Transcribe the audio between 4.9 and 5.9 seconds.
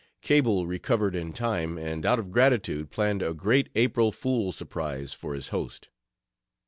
for his host.